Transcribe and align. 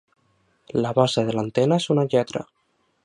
La 0.85 0.93
base 0.99 1.25
de 1.27 1.35
l'antena 1.37 1.81
és 1.83 1.89
una 1.97 2.07
lletra. 2.15 2.47